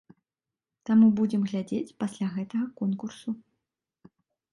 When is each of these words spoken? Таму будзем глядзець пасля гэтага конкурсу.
Таму 0.89 1.09
будзем 1.19 1.41
глядзець 1.51 1.95
пасля 2.03 2.25
гэтага 2.37 2.65
конкурсу. 2.81 3.29